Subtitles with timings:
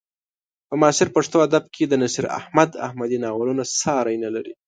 [0.69, 4.53] په معاصر پښتو ادب کې د نصیر احمد احمدي ناولونه ساری نه لري.